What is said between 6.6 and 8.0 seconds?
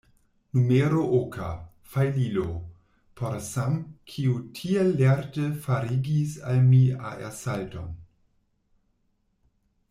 mi aersalton.